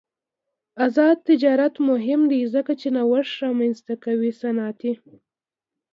[0.85, 4.93] آزاد تجارت مهم دی ځکه چې نوښت رامنځته کوي صنعتي.